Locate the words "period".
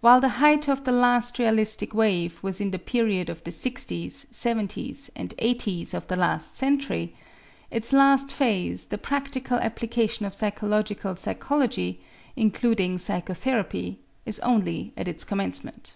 2.78-3.28